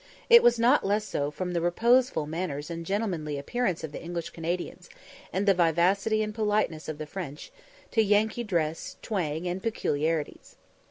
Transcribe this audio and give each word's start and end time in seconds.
It 0.31 0.41
was 0.41 0.57
not 0.57 0.83
less 0.83 1.05
so 1.05 1.29
from 1.29 1.53
the 1.53 1.61
reposeful 1.61 2.25
manners 2.25 2.71
and 2.71 2.87
gentlemanly 2.87 3.37
appearance 3.37 3.83
of 3.83 3.91
the 3.91 4.01
English 4.01 4.31
Canadians, 4.31 4.89
and 5.31 5.47
the 5.47 5.53
vivacity 5.53 6.23
and 6.23 6.33
politeness 6.33 6.89
of 6.89 6.97
the 6.97 7.05
French, 7.05 7.51
to 7.91 8.01
Yankee 8.01 8.43
dress, 8.43 8.97
twang, 9.03 9.45
and 9.45 9.61
peculiarities. 9.61 10.55